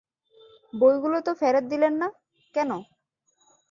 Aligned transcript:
বইগুলি 0.73 1.19
তো 1.27 1.31
ফেরত 1.39 1.63
দিলেন 1.71 1.93
না, 2.01 2.07
কেন? 2.55 2.71